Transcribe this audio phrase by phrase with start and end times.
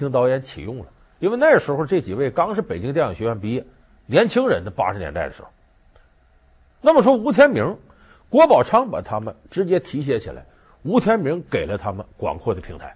[0.00, 0.86] 请导演启用了，
[1.20, 3.64] 因为那时候这几位刚是北京电影学院毕业，
[4.06, 5.48] 年轻人的八十年代的时候。
[6.80, 7.78] 那么说吴天明、
[8.28, 10.44] 郭宝昌把他们直接提携起来，
[10.82, 12.92] 吴天明给了他们广阔的平台，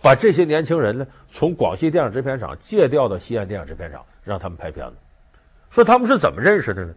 [0.00, 4.94] 把这些年轻人呢从广西电影制片厂借调到西安电影制片厂，让他们拍片子。
[5.68, 6.94] 说他们是怎么认识的呢？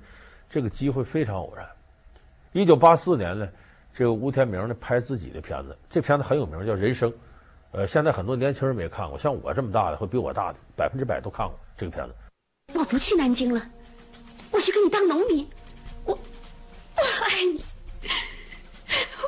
[0.49, 1.67] 这个机会非常偶然。
[2.53, 3.49] 一九八四年呢，
[3.93, 7.11] 这个吴天明呢拍自己的片子，这片子很有名，叫《人生》。
[7.71, 12.15] 呃，现在很多年轻人没看过，像我这么大的，会比我大的，百分之百都看过这个片子。
[12.73, 13.69] 我不去南京了，
[14.51, 15.47] 我去给你当农民。
[16.03, 16.17] 我
[16.95, 17.63] 我爱你，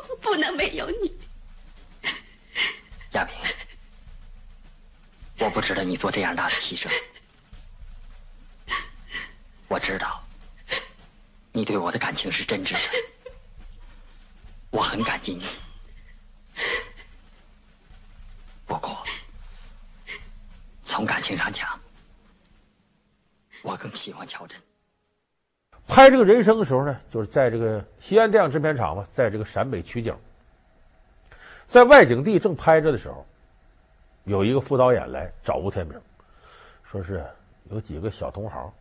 [0.09, 1.15] 我不能没有你。
[3.11, 3.35] 亚萍，
[5.37, 6.89] 我不值得你做这样大的牺牲。
[9.67, 10.19] 我知道，
[11.51, 12.79] 你对我的感情是真挚的，
[14.71, 15.45] 我很感激你。
[18.65, 19.05] 不过，
[21.21, 21.67] 经常讲，
[23.63, 24.59] 我更喜欢乔振。
[25.87, 30.15] 拍这个人生的时候呢，就是在这个西安电影制片厂嘛，在这个陕北取景，
[31.67, 33.25] 在外景地正拍着的时候，
[34.23, 35.99] 有一个副导演来找吴天明，
[36.83, 37.25] 说是
[37.65, 38.71] 有几个小同行，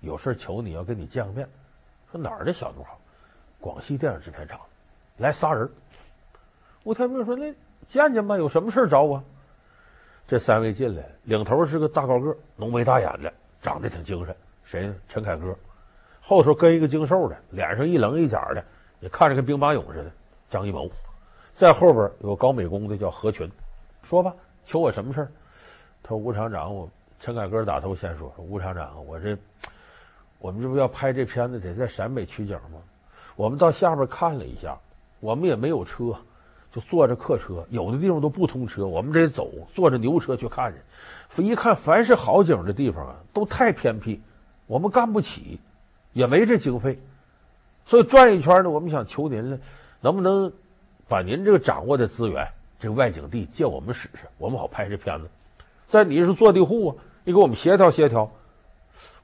[0.00, 1.48] 有事求你要跟你见个面。
[2.10, 2.94] 说哪儿的小同行？
[3.60, 4.60] 广西电影制片厂，
[5.16, 5.68] 来仨人。
[6.82, 7.54] 吴天明说那。
[7.86, 9.22] 见见吧，有什么事找我？
[10.26, 14.34] 这三位进来，领头是个大高个、浓眉大眼的，长得挺精神。
[14.64, 14.94] 谁呢？
[15.06, 15.54] 陈凯歌。
[16.20, 18.64] 后头跟一个精瘦的，脸上一棱一角的，
[19.00, 20.10] 也看着跟兵马俑似的。
[20.48, 20.90] 张艺谋。
[21.52, 23.50] 在后边有个搞美工的，叫何群。
[24.02, 25.28] 说吧，求我什么事？
[26.02, 26.88] 他说：“吴厂长，我
[27.20, 29.36] 陈凯歌打头先，说吴厂长，我这
[30.38, 32.80] 我们这不要拍这片子，得在陕北取景吗？
[33.36, 34.74] 我们到下边看了一下，
[35.20, 36.16] 我们也没有车。”
[36.74, 41.40] 就坐着客车，有的地方都不通车，我们得走，坐着牛车去看去。
[41.40, 44.20] 一看，凡是好景的地方啊，都太偏僻，
[44.66, 45.60] 我们干不起，
[46.14, 46.98] 也没这经费，
[47.86, 49.58] 所以转一圈呢，我们想求您了，
[50.00, 50.52] 能不能
[51.06, 52.44] 把您这个掌握的资源，
[52.80, 55.28] 这个外景地借我们使使，我们好拍这片子。
[55.86, 58.28] 在你是坐地户啊，你给我们协调协调。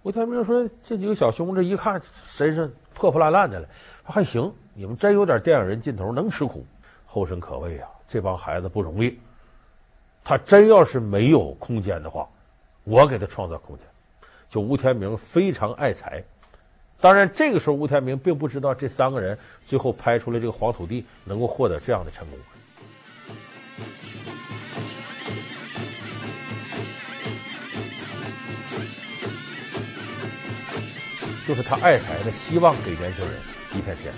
[0.04, 3.68] 吴天明说：“这几个小兄弟一看身上破破烂烂的了，
[4.04, 6.64] 还行，你们真有点电影人劲头，能吃苦。”
[7.12, 7.88] 后生可畏啊！
[8.06, 9.18] 这帮孩子不容易。
[10.22, 12.28] 他真要是没有空间的话，
[12.84, 13.84] 我给他创造空间。
[14.48, 16.22] 就吴天明非常爱才，
[17.00, 22.38] 当然这个时候吴天明并不知道这三个人最后拍出来这个黄土地能够获得这样的成功。
[31.44, 33.34] 就是他爱才的，希望给年轻人
[33.74, 34.14] 一片天。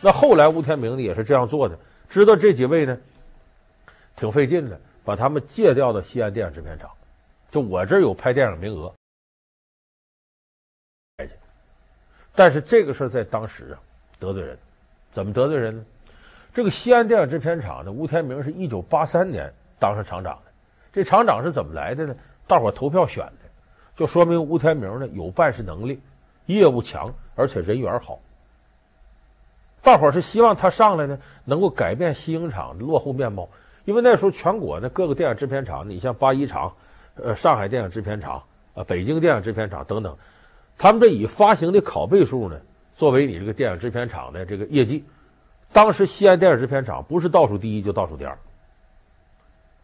[0.00, 1.78] 那后来吴天明呢，也是这样做的。
[2.08, 2.98] 知道这几位呢，
[4.16, 6.90] 挺费劲的，把他们借调到西安电影制片厂，
[7.50, 8.92] 就我这儿有拍电影名额，
[12.34, 13.78] 但是这个事儿在当时啊
[14.18, 14.58] 得罪人，
[15.12, 15.84] 怎么得罪人呢？
[16.54, 20.52] 这个西安电影制片厂呢，吴天明是一九八三年当上厂长的，
[20.92, 22.16] 这厂长是怎么来的呢？
[22.46, 23.50] 大伙投票选的，
[23.94, 26.00] 就说明吴天明呢有办事能力，
[26.46, 28.18] 业务强，而且人缘好。
[29.88, 33.48] 大伙是希望他上来呢，能够改变西影厂的落后面貌。
[33.86, 36.70] 因为那时候全国呢各个电影制片厂，你像八一厂、
[37.14, 38.42] 呃上海电影制片厂、
[38.74, 40.14] 呃北京电影制片厂等等，
[40.76, 42.60] 他们这以发行的拷贝数呢
[42.96, 45.02] 作为你这个电影制片厂的这个业绩。
[45.72, 48.36] 当时西安电影制片厂不是倒数第一就倒数第二，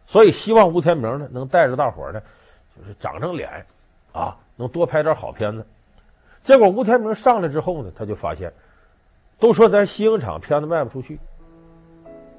[0.04, 2.20] 所以希望吴天明呢能带着大伙呢，
[2.76, 3.64] 就是长长脸，
[4.12, 5.66] 啊，能多拍点好片子。
[6.42, 8.52] 结果吴天明上来之后呢，他就发现。
[9.44, 11.20] 都说咱西影厂片子卖不出去，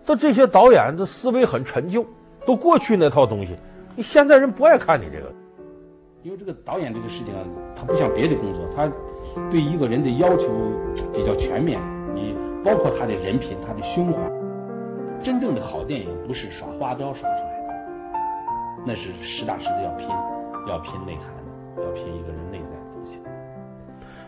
[0.03, 2.03] 都这些导演的思维很陈旧，
[2.47, 3.55] 都过去那套东西。
[3.95, 5.31] 你现在人不爱看你这个，
[6.23, 7.41] 因为这个导演这个事情啊，
[7.75, 8.91] 他不像别的工作，他
[9.51, 10.49] 对一个人的要求
[11.13, 11.79] 比较全面。
[12.15, 14.19] 你包括他的人品、他的胸怀。
[15.21, 17.73] 真正的好电影不是耍花招耍出来的，
[18.83, 20.09] 那是实打实的要拼，
[20.68, 21.30] 要拼内涵，
[21.77, 23.21] 要拼一个人内在的东西。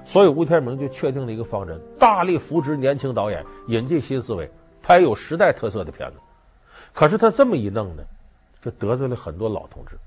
[0.07, 4.49] 所以吴天明就确定了一个方针，大力扶植年轻导演，引进新思维，
[4.81, 6.15] 拍有时代特色的片子。
[6.93, 8.03] 可是他这么一弄呢，
[8.63, 9.97] 就得罪了很多老同志。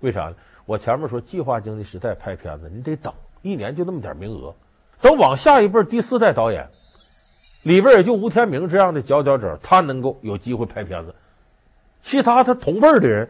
[0.00, 0.34] 为啥呢？
[0.64, 3.12] 我前面说计划经济时代拍片子，你得等
[3.42, 4.54] 一年就那么点名额，
[5.02, 6.66] 等往下一辈第四代导演
[7.66, 11.14] 里边也就吴天明这样的佼佼者，他能够有机会拍片子。
[12.00, 13.28] 其他他同辈的人，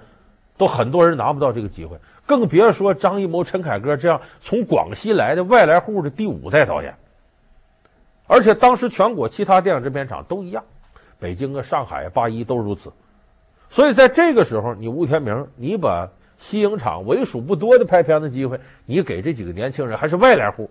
[0.56, 1.99] 都很多人拿不到这个机会。
[2.26, 6.94] 更别说张艺谋、陈凯歌这样从广西来的外来户的第五代导演，
[8.26, 10.65] 而且当时全国其他电影制片厂都一样，
[11.19, 12.93] 北京啊、上海啊、八一都如此。
[13.69, 20.71] 所以在这个时候，你吴天明，你把西影厂为数不多的拍片的机会，你给这几个年轻人还是外来户，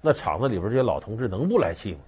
[0.00, 1.98] 那厂子里边这些老同志能不来气吗？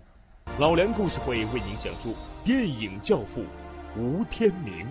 [0.58, 2.14] 老梁故事会为您讲述
[2.44, 3.43] 电影教父
[3.96, 4.87] 吴天明。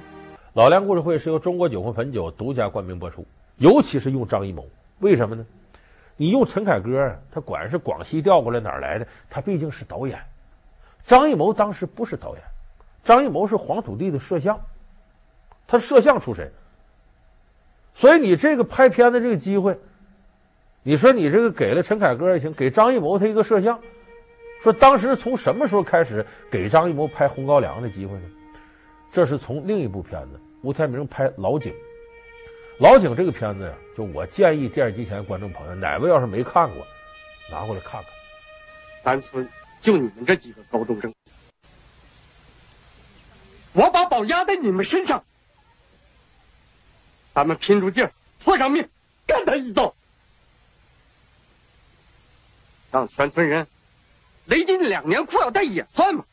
[0.54, 3.26] 老梁故事会是由中国酒魂汾酒独家冠名播出，
[3.58, 4.68] 尤其是用张艺谋，
[5.00, 5.46] 为什么呢？
[6.16, 9.08] 你用陈凯歌，他管是广西调过来哪儿来的？
[9.30, 10.20] 他毕竟是导演。
[11.04, 12.44] 张艺谋当时不是导演，
[13.04, 14.60] 张艺谋是黄土地的摄像，
[15.68, 16.52] 他摄像出身。
[17.94, 19.78] 所以你这个拍片的这个机会，
[20.82, 23.80] 你说你这个给了陈凯歌也行，给张艺谋他一个摄像，
[24.62, 28.26] 说当时从什么时候开始给张艺谋拍《红高粱》的机会呢？
[29.12, 31.74] 这是从另一部片子吴天明拍《老井》。
[32.80, 36.86] 老井这个片子呀，就我建议电视机前观众朋友，哪位要是没看过，
[37.50, 38.12] 拿过来看看。
[39.04, 39.48] 咱村
[39.80, 41.14] 就你们这几个高中生，
[43.74, 45.24] 我把宝压在你们身上，
[47.34, 48.12] 咱们拼出劲儿，
[48.44, 48.90] 豁上命，
[49.28, 49.94] 干他一刀，
[52.92, 53.68] 让全村人
[54.46, 56.26] 勒进两年裤腰带也算嘛。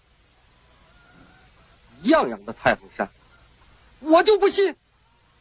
[2.02, 3.10] 一样样的太行山，
[4.00, 4.75] 我就不信。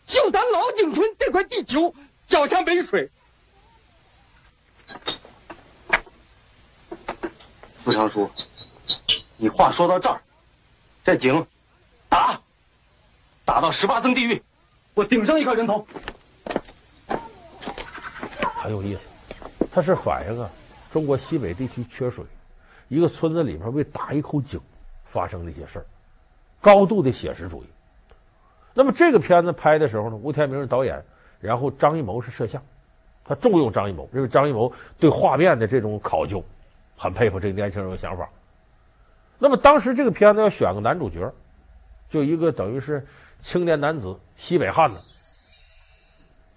[0.10, 1.94] 就咱老井村这块地球，
[2.26, 3.08] 脚下没水。
[7.84, 8.28] 副尚书，
[9.38, 10.20] 你话说到这儿，
[11.06, 11.46] 这井
[12.10, 12.42] 打，
[13.46, 14.42] 打到十八层地狱，
[14.96, 15.88] 我顶上一块人头。
[18.56, 19.02] 很有意思，
[19.72, 20.50] 它是反映啊，
[20.92, 22.26] 中国西北地区缺水，
[22.88, 24.60] 一个村子里边为打一口井
[25.06, 25.86] 发生的一些事儿，
[26.60, 27.68] 高度的写实主义。
[28.80, 31.04] 那么这个片子拍的时候呢，吴天明是导演，
[31.42, 32.64] 然后张艺谋是摄像，
[33.26, 36.42] 他重用张艺谋，因为张艺谋对画面的这种考究，
[36.96, 38.30] 很佩服这个年轻人的想法。
[39.38, 41.30] 那么当时这个片子要选个男主角，
[42.08, 43.06] 就一个等于是
[43.42, 44.98] 青年男子西北汉子。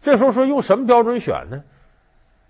[0.01, 1.61] 这时候说用什么标准选呢？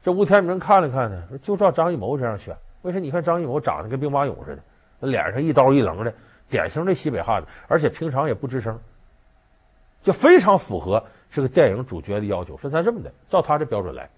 [0.02, 2.54] 这吴天明看了看呢，说就照张艺谋这样选。
[2.82, 2.98] 为啥？
[2.98, 6.12] 你看张艺谋长得跟兵马俑似的，脸上一刀一棱的，
[6.50, 8.78] 典型的西北汉子，而且平常也不吱声。
[10.02, 14.10] 就非常符合这个电影主角的要求，说咱这么的，照他这标准来，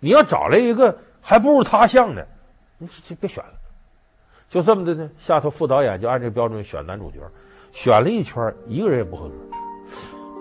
[0.00, 2.26] 你要找来一个还不如他像的，
[2.78, 3.52] 你就别选了。
[4.48, 7.18] 就这么的呢，下头副导演就按这标准选男主角，
[7.72, 9.34] 选了一圈，一个人也不合格。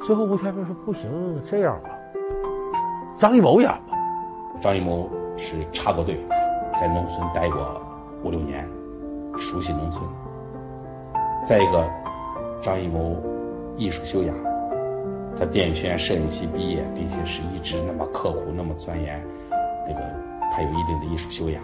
[0.06, 1.10] 最后吴天明说不行，
[1.50, 1.90] 这样吧，
[3.18, 3.98] 张艺谋演吧。
[4.62, 6.18] 张艺谋是插过队，
[6.80, 7.82] 在农村待过
[8.24, 8.70] 五六年，
[9.38, 10.04] 熟悉农村。
[11.46, 11.90] 再一个，
[12.62, 13.16] 张艺谋
[13.78, 14.53] 艺术修养。
[15.38, 19.22] 他电影学院摄影系毕业，并且是一直那么刻苦，那么钻研，
[19.88, 20.00] 这个
[20.52, 21.62] 他有一定的艺术修养，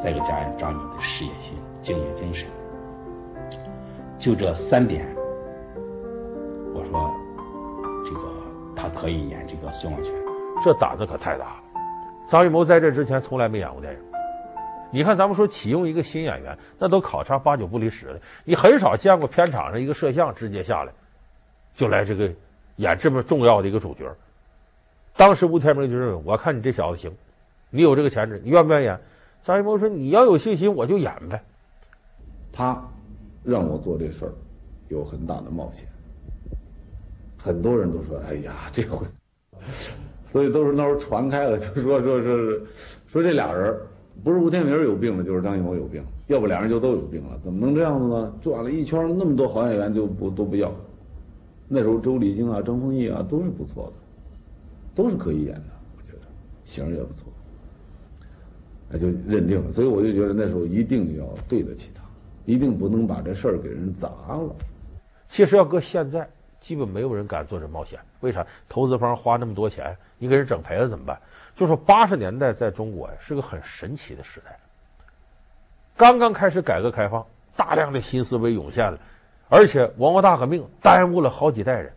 [0.00, 2.46] 再一个加上张勇的事业心、敬业精神，
[4.18, 5.06] 就这三点，
[6.74, 7.10] 我说
[8.04, 8.20] 这个
[8.76, 10.12] 他可以演这个孙光泉，
[10.62, 11.62] 这胆子可太大了。
[12.28, 13.98] 张艺谋在这之前从来没演过电影，
[14.92, 20.92] 你看咱们说启用一个新演员，那都考察八九不离十的，你很少见过片场上一个摄像直接下来
[21.74, 22.30] 就来这个。
[22.76, 24.04] 演这么重要的一个主角，
[25.16, 27.10] 当时吴天明就认为：“我看你这小子行，
[27.70, 28.98] 你有这个潜质，你愿不愿意演？”
[29.42, 31.42] 张艺谋说：“你要有信心，我就演呗。”
[32.52, 32.82] 他
[33.42, 34.32] 让我做这事儿，
[34.88, 35.86] 有很大的冒险。
[37.38, 39.06] 很多人都说：“哎呀，这回……”
[40.30, 42.36] 所以都是那时候传开了，就说说说
[43.06, 43.74] 说这俩人
[44.22, 48.34] 不是吴天明有病了，就是张艺谋有病，要不俩人就都有病了，怎么能这样子呢？
[48.42, 50.70] 转了一圈，那么多好演员就不都不要。
[51.68, 53.92] 那时候周丽晶啊、张丰毅啊都是不错的，
[54.94, 55.64] 都是可以演的，
[55.96, 56.20] 我觉得
[56.64, 57.24] 型也不错，
[58.88, 59.72] 那就认定了。
[59.72, 62.02] 所以我就觉得那时候一定要对得起他，
[62.44, 64.54] 一定不能把这事儿给人砸了。
[65.26, 66.28] 其实要搁现在，
[66.60, 67.98] 基本没有人敢做这冒险。
[68.20, 68.46] 为啥？
[68.68, 71.20] 投资方花那么多钱，你给人整赔了怎么办？
[71.56, 74.56] 就说八十年代在中国呀是个很神奇的时代，
[75.96, 78.98] 刚刚开始改革开放，大量的新思维涌现了。
[79.48, 81.92] 而且文化大革命耽误了好几代人，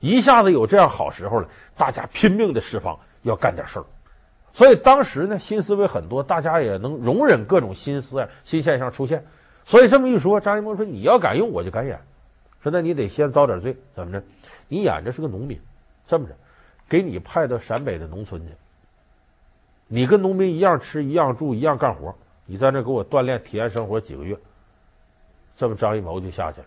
[0.00, 3.84] 一下子有这样好时候了，大家拼命的释放，要干点事儿。
[4.52, 9.22] 所以当时呢，新思维很多，大家也能容忍各种新思啊、新现象出现。
[9.64, 12.00] 所以这么一说，张艺谋说：“你要敢用，我就敢演。”
[12.62, 14.22] 说：“那你得先遭点罪，怎么着？
[14.68, 15.60] 你演的是个农民，
[16.06, 16.34] 这么着，
[16.88, 18.52] 给你派到陕北的农村去，
[19.88, 22.14] 你跟农民一样吃、一样住、一样干活，
[22.46, 24.38] 你在那给我锻炼、体验生活几个月。”
[25.56, 26.66] 这么张艺谋就下去了。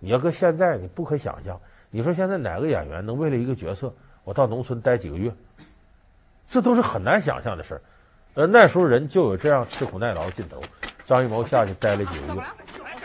[0.00, 1.60] 你要搁现在，你不可想象。
[1.90, 5.32] 你说现在哪个演员能为了一个角色，我到农村待几个月？
[6.48, 7.82] 这都是很难想象的事儿。
[8.34, 10.60] 呃，那时候人就有这样吃苦耐劳的劲头。
[11.04, 12.42] 张艺谋下去待了几个月，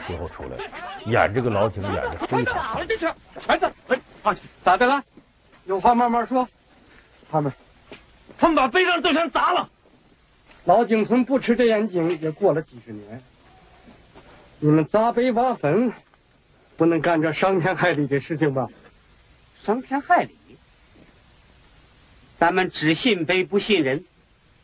[0.07, 0.57] 最后出来，
[1.05, 2.83] 演这个老井演的非常好。
[2.83, 3.71] 这是全的，
[4.21, 5.03] 放下，咋的了？
[5.65, 6.47] 有话慢慢说。
[7.31, 7.51] 他们，
[8.37, 9.69] 他们把碑章都全砸了。
[10.63, 13.21] 老井村不吃这眼井也过了几十年。
[14.59, 15.91] 你们砸碑挖坟，
[16.77, 18.67] 不能干这伤天害理的事情吧？
[19.61, 20.35] 伤天害理？
[22.37, 24.03] 咱们只信碑不信人，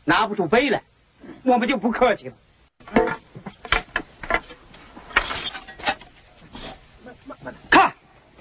[0.04, 0.82] 拿不出碑来，
[1.42, 2.34] 我们就不客气了。
[7.70, 7.92] 看，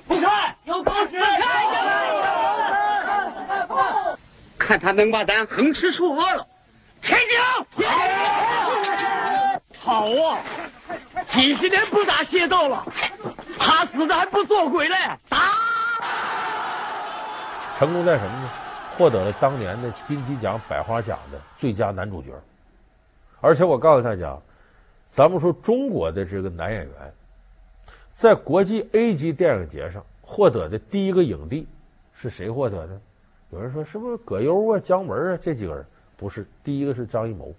[0.06, 1.18] 不看，有狗屎！
[4.58, 6.46] 看他能把咱横吃竖饿了，
[7.01, 7.86] 天井！
[9.78, 10.44] 好啊，
[11.25, 12.86] 几十年不打械斗了，
[13.63, 14.96] 他死的还不做鬼嘞！
[15.30, 15.38] 打！
[17.77, 18.50] 成功在什么呢？
[18.98, 22.30] 获得了当年的金鸡奖、百花奖的最佳男主角。
[23.39, 24.36] 而且我告诉大家，
[25.12, 27.13] 咱们说中国的这个男演员，
[28.12, 31.68] 在国际 A 级电影节上获得的第一个影帝
[32.13, 33.00] 是谁获得的？
[33.51, 35.86] 有人说是不是葛优啊、姜文啊这几个人？
[36.18, 37.53] 不是，第一个是张艺谋，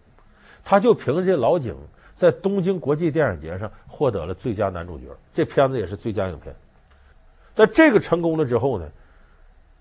[0.65, 1.77] 他就凭着这老井
[2.15, 6.55] 在东京国际电影节上获得了最佳男主角，这片子也是最佳影片。
[7.55, 8.89] 在这个成功了之后呢，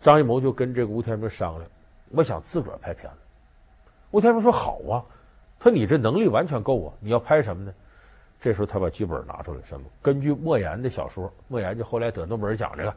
[0.01, 1.69] 张艺谋就跟这个吴天明商量，
[2.09, 3.17] 我想自个儿拍片子。
[4.11, 5.03] 吴天明说好啊。
[5.63, 6.93] 他说：“你这能力完全够啊！
[6.99, 7.71] 你要拍什么呢？”
[8.41, 9.85] 这时候他把剧本拿出来，什么？
[10.01, 12.91] 根据莫言的小说，莫言就后来得诺贝尔奖这个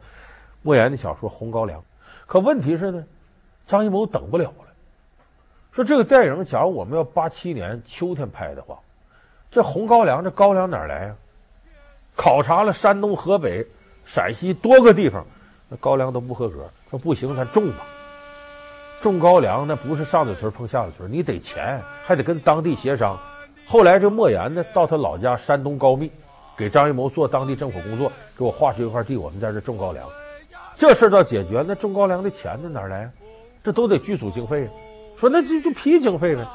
[0.63, 1.79] 莫言的小说《红高粱》。
[2.25, 3.05] 可问题是呢，
[3.67, 4.73] 张艺谋等不了了。
[5.73, 8.79] 说这个电影，假如我们要八七年秋天拍的话，
[9.51, 11.15] 这红高粱这高粱哪来呀？
[12.15, 13.65] 考察了山东、河北、
[14.05, 15.25] 陕西多个地方，
[15.67, 16.69] 那高粱都不合格。
[16.89, 17.85] 说不行，咱种吧。
[19.01, 23.17] 种高粱那不是上嘴唇碰下嘴唇，你得钱，还得跟当地协商。
[23.67, 26.09] 后来这莫言呢，到他老家山东高密，
[26.55, 30.07] 给张艺谋做当地政府工作，给我划出一块地，我们在这种高粱。
[30.75, 33.11] 这事儿倒解决，那种高粱的钱呢哪儿来？
[33.61, 34.69] 这都得剧组经费。
[35.17, 36.45] 说那就就批经费呗，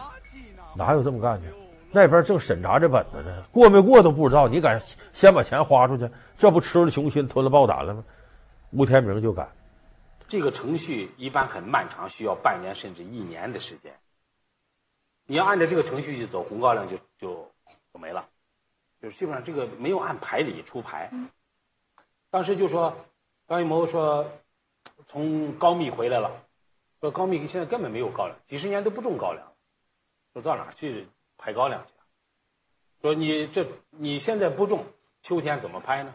[0.75, 1.47] 哪有这么干的？
[1.93, 4.47] 那边正审查这本子呢，过没过都不知道。
[4.47, 4.81] 你敢
[5.13, 8.05] 先把钱花出去，这不吃了熊心吞了豹胆了吗？
[8.71, 9.51] 吴天明就敢。
[10.29, 13.93] 这个程序一般很漫长，需要半年甚至一年的时间。
[15.27, 17.51] 你要按照这个程序去走，红高粱就就
[17.93, 18.29] 就没了，
[19.03, 21.11] 就是基本上这个没有按牌理出牌。
[22.31, 22.97] 当时就说
[23.49, 24.31] 张艺谋说
[25.09, 26.31] 从高密回来了，
[27.01, 29.53] 说高密现在根本没有高粱，几十年都不种高粱，
[30.33, 31.09] 说到哪儿去
[31.41, 31.95] 拍高粱去？
[33.01, 33.67] 说你这
[33.99, 34.85] 你现在不种，
[35.23, 36.15] 秋天怎么拍呢？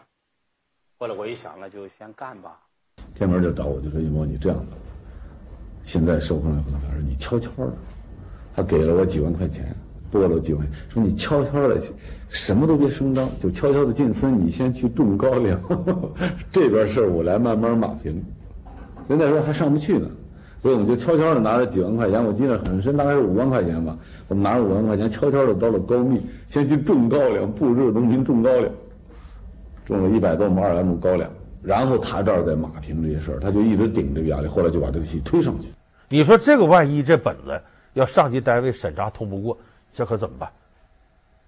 [0.98, 2.60] 后来我一想，那就先干吧。
[3.14, 4.76] 天门就找我，就说：“一毛，你这样的，
[5.82, 7.72] 现在收回来后，他说你悄悄的，
[8.54, 9.74] 他给了我几万块钱，
[10.10, 11.80] 拨了几万，说你悄悄的，
[12.28, 15.60] 什么都别声张，就悄悄的进村，你先去种高粱，
[16.50, 18.24] 这边事儿我来慢慢码平。
[19.04, 20.08] 所以那时候还上不去呢，
[20.66, 23.96] 所以我们就悄悄的拿着几万块钱，我记得很深，大概是五万块钱吧。
[24.26, 28.68] 我们拿着五万块钱，悄悄的到了高密，先去种高粱，布置农民种高粱，
[29.84, 31.30] 种了一百多亩、二百亩高粱。”
[31.62, 35.68] 然后他这儿在马平这些事儿，他就一直顶这个压力，后来就把这个戏推上去。
[36.08, 39.56] 你说这个万一这本子要上级单位审查通不过，
[39.92, 40.50] 这可怎么办？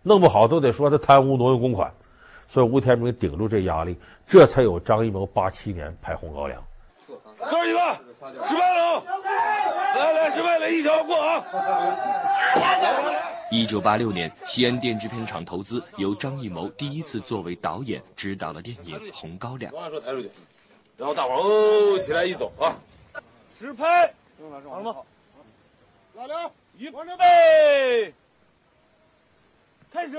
[0.05, 1.91] 弄不好都得说他贪污挪用公款。
[2.47, 3.97] 所以吴天明顶住这压力，
[4.29, 6.61] 这才有张艺谋八七年拍《红高粱》。
[7.37, 7.79] 哥几个，
[8.19, 8.25] 十
[8.57, 9.05] 八楼，
[9.95, 11.45] 来来，十八楼一条过啊！
[13.49, 19.73] 一九八六年，西安电制片厂投资，由张艺谋第一次作为导演执导了电影《红高粱》。
[20.97, 22.75] 然后大伙儿哦起来一走啊，
[23.57, 24.13] 实拍，
[24.69, 24.97] 好了吗？
[26.15, 26.37] 老刘，
[26.77, 28.13] 预备，
[29.93, 30.17] 开始。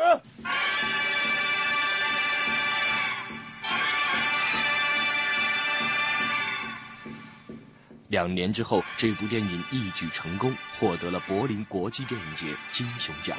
[8.09, 13.37] 两年之后，这部电影一举成功，获得了柏林国际电影节金熊奖。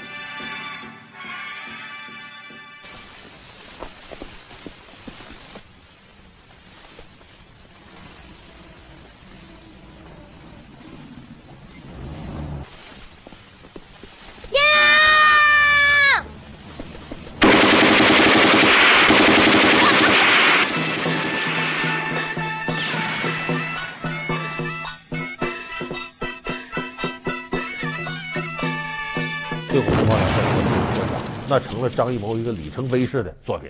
[31.50, 33.68] 那成了张艺谋一个里程碑式的作品，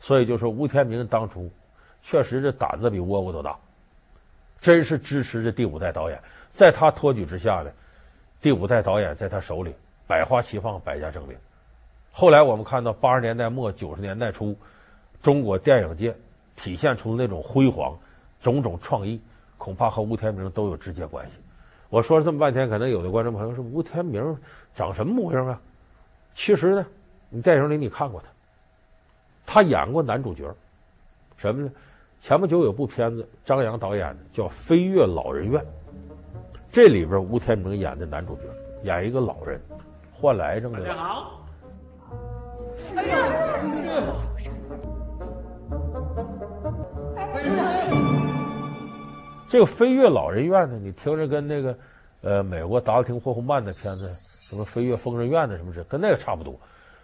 [0.00, 1.48] 所以就说吴天明当初
[2.02, 3.56] 确实这胆子比窝瓜都大，
[4.58, 6.20] 真是支持这第五代导演，
[6.50, 7.70] 在他托举之下呢，
[8.40, 9.72] 第五代导演在他手里
[10.08, 11.38] 百花齐放，百家争鸣。
[12.10, 14.56] 后来我们看到八十年代末九十年代初，
[15.22, 16.12] 中国电影界
[16.56, 17.96] 体现出那种辉煌、
[18.40, 19.20] 种种创意，
[19.56, 21.34] 恐怕和吴天明都有直接关系。
[21.90, 24.36] 我说了这么半天，可能有的观众朋友说吴天明
[24.74, 25.60] 长什么模样啊？
[26.34, 26.86] 其实呢，
[27.32, 28.26] 你电影里你看过他，
[29.46, 30.52] 他演过男主角，
[31.36, 31.70] 什么呢？
[32.20, 35.62] 前不久有部片子，张扬导演的叫《飞越老人院》，
[36.72, 38.42] 这里边吴天明演的男主角，
[38.82, 39.60] 演一个老人，
[40.12, 40.80] 患了癌症的。
[40.80, 41.40] 大家好。
[42.96, 43.16] 哎呀！
[49.48, 51.78] 这个《飞越老人院》呢，你听着跟那个
[52.22, 56.58] 呃美国达斯汀霍夫曼的片子什么《飞越疯人院》的什么似的，跟那个差不多。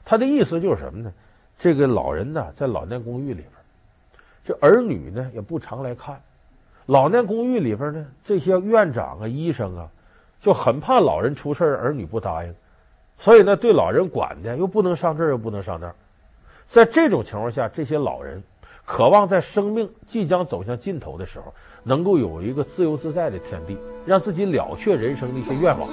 [0.07, 1.13] 他的意思就是什么呢？
[1.59, 3.51] 这个老人呢，在老年公寓里边。
[4.45, 6.21] 这儿女呢也不常来看，
[6.87, 9.89] 老年公寓里边呢，这些院长啊、医生啊，
[10.41, 12.55] 就很怕老人出事儿，儿女不答应，
[13.19, 15.95] 所以呢，对老人管的又不能上这儿，又不能上那儿。
[16.69, 18.41] 在这种情况下，这些老人
[18.85, 25.91] 渴望在生命即将走向尽头的时候，能够有一个自由自在的天地，让自己了却人生的一些愿望。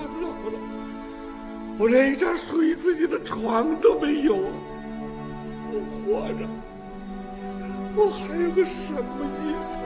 [1.77, 4.35] 我连一张属于自己的床都没有，
[5.71, 6.47] 我活着。
[7.95, 9.83] 我还有个什么意思？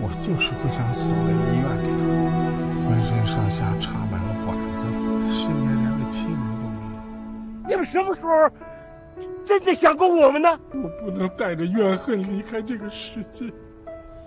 [0.00, 2.04] 我就是不想死在医院里头，
[2.88, 4.84] 浑身上下插满了管子，
[5.30, 7.68] 甚至连个亲人都没有。
[7.68, 8.32] 你们什么时候
[9.46, 10.48] 真的想过我们呢？
[10.72, 13.52] 我不能带着怨恨离开这个世界。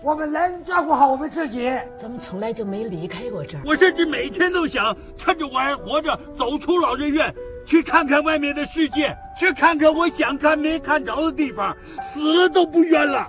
[0.06, 1.68] 我们能照顾好我们自己。
[1.98, 3.62] 咱们从来就没离开过这儿。
[3.66, 7.34] 我甚至每天都想趁着我还活着，走出老人院。
[7.66, 11.76] 去看看外面的世界，去看看我想看没看着的地方，
[12.14, 13.28] 死了都不冤了。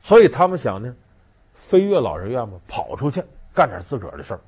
[0.00, 0.94] 所以他们想呢，
[1.52, 3.20] 飞越老人院嘛，跑出去
[3.52, 4.40] 干点自个儿的事儿。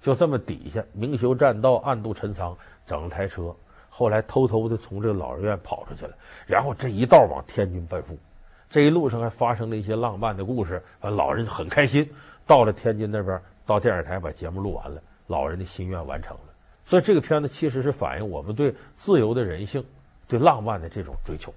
[0.00, 3.52] 就这么底下明修栈道，暗度陈仓，整了台车，
[3.88, 6.14] 后来偷偷的从这个老人院跑出去了，
[6.46, 8.16] 然后这一道往天津奔赴。
[8.68, 12.08] 这一路上还发生了一些浪漫的故事，老人很开心。
[12.46, 15.00] 到了天津那边，到电视台把节目录完了。
[15.28, 16.52] 老人的心愿完成了，
[16.84, 19.84] 所以这个片子其实是反映我们对自由的人性、
[20.28, 21.52] 对浪漫的这种追求。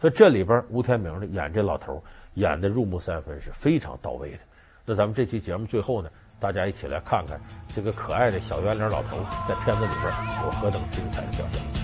[0.00, 2.02] 所以这里边吴天明的演这老头
[2.34, 4.38] 演的入木三分，是非常到位的。
[4.84, 7.40] 那咱们这期节目最后呢，大家一起来看看
[7.72, 9.16] 这个可爱的小圆脸老头
[9.48, 10.12] 在片子里边
[10.42, 11.83] 有何等精彩的表现。